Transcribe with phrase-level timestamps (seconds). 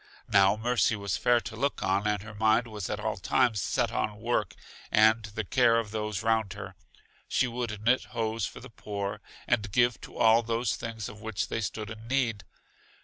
[0.29, 3.91] Now Mercy was fair to look on and her mind was at all times set
[3.91, 4.55] on work
[4.91, 6.73] and the care of those round her.
[7.27, 11.49] She would knit hose for the poor, and give to all those things of which
[11.49, 12.45] they stood in need.